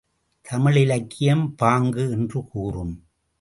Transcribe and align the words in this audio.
தமிழிலக்கியம், 0.51 1.47
பாங்கு 1.55 2.11
என்று 2.11 2.47
கூறும். 2.47 3.03